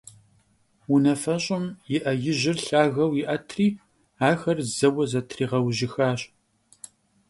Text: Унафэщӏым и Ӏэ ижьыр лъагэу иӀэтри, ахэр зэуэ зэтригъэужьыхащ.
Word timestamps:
Унафэщӏым 0.93 1.65
и 1.95 1.97
Ӏэ 2.01 2.13
ижьыр 2.31 2.57
лъагэу 2.65 3.11
иӀэтри, 3.21 3.67
ахэр 4.29 4.57
зэуэ 4.75 5.03
зэтригъэужьыхащ. 5.11 6.21